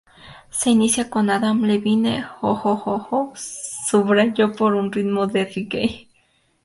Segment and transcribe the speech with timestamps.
[0.49, 6.07] Se inicia con Adam Levine, "ooh-ooh-ooh-ooh", subrayó por un ritmo de reggae.